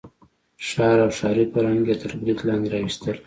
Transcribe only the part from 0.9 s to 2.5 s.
او ښاري فرهنګ یې تر برید